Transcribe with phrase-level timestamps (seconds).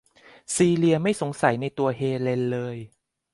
[0.55, 2.77] ซีเลียไม่สงสัยในตัวเฮเลนเลย